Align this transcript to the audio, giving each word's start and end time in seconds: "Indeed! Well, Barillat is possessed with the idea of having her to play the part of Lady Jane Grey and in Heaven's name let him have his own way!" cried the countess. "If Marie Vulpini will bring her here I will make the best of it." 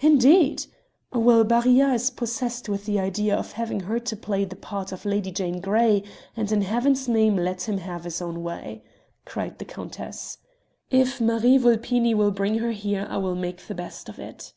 "Indeed! 0.00 0.66
Well, 1.10 1.42
Barillat 1.42 1.94
is 1.94 2.10
possessed 2.10 2.68
with 2.68 2.84
the 2.84 3.00
idea 3.00 3.34
of 3.34 3.52
having 3.52 3.80
her 3.80 3.98
to 3.98 4.14
play 4.14 4.44
the 4.44 4.56
part 4.56 4.92
of 4.92 5.06
Lady 5.06 5.32
Jane 5.32 5.62
Grey 5.62 6.02
and 6.36 6.52
in 6.52 6.60
Heaven's 6.60 7.08
name 7.08 7.36
let 7.36 7.66
him 7.66 7.78
have 7.78 8.04
his 8.04 8.20
own 8.20 8.42
way!" 8.42 8.84
cried 9.24 9.58
the 9.58 9.64
countess. 9.64 10.36
"If 10.90 11.18
Marie 11.18 11.56
Vulpini 11.56 12.12
will 12.12 12.30
bring 12.30 12.58
her 12.58 12.72
here 12.72 13.06
I 13.08 13.16
will 13.16 13.36
make 13.36 13.66
the 13.66 13.74
best 13.74 14.10
of 14.10 14.18
it." 14.18 14.52